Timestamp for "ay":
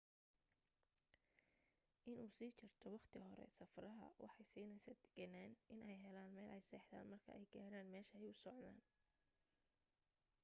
6.51-6.61, 7.33-7.45, 8.17-8.27